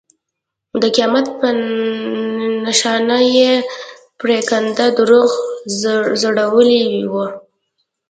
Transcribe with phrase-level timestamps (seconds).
[0.81, 1.47] د قیامت په
[2.65, 3.51] نښانه یې
[4.19, 5.31] پرېکنده دروغ
[6.21, 7.25] ځړولي وو.